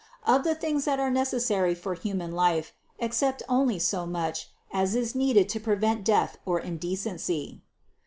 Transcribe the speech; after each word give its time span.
Of 0.25 0.43
the 0.43 0.55
things 0.55 0.85
that 0.85 0.99
are 0.99 1.11
necessary 1.11 1.75
for 1.75 1.93
human 1.93 2.31
life, 2.31 2.73
accept 2.99 3.43
only 3.47 3.77
so 3.77 4.07
much, 4.07 4.49
as 4.73 4.95
is 4.95 5.13
needed 5.13 5.47
to 5.49 5.59
prevent 5.59 6.03
death 6.03 6.39
or 6.43 6.59
indecency. 6.59 7.61